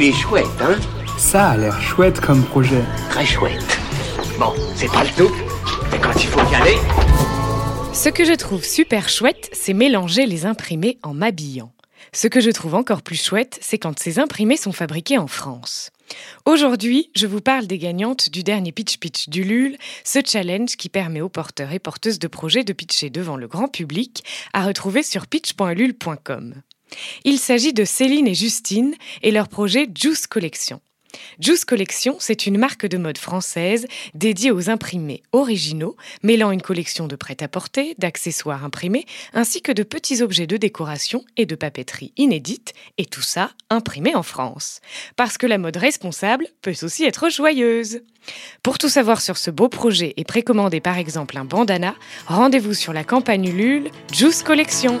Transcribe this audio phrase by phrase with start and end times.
[0.00, 0.78] Il est chouette, hein
[1.18, 2.84] Ça a l'air chouette comme projet.
[3.10, 3.80] Très chouette.
[4.38, 5.34] Bon, c'est pas le tout,
[5.90, 6.76] mais quand il faut y aller...
[7.92, 11.72] Ce que je trouve super chouette, c'est mélanger les imprimés en m'habillant.
[12.12, 15.90] Ce que je trouve encore plus chouette, c'est quand ces imprimés sont fabriqués en France.
[16.46, 20.90] Aujourd'hui, je vous parle des gagnantes du dernier Pitch Pitch du LUL, ce challenge qui
[20.90, 24.22] permet aux porteurs et porteuses de projets de pitcher devant le grand public,
[24.52, 26.54] à retrouver sur pitch.lul.com.
[27.24, 30.80] Il s'agit de Céline et Justine et leur projet Juice Collection.
[31.40, 37.06] Juice Collection, c'est une marque de mode française dédiée aux imprimés originaux, mêlant une collection
[37.06, 42.74] de prêt-à-porter, d'accessoires imprimés, ainsi que de petits objets de décoration et de papeterie inédite,
[42.98, 44.80] et tout ça imprimé en France.
[45.16, 48.00] Parce que la mode responsable peut aussi être joyeuse.
[48.62, 51.94] Pour tout savoir sur ce beau projet et précommander par exemple un bandana,
[52.26, 55.00] rendez-vous sur la campagne Ulule Juice Collection.